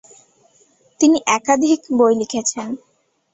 তিনি 0.99 1.17
একাধিক 1.37 1.79
বই 1.97 2.13
লিখেছেন। 2.21 2.69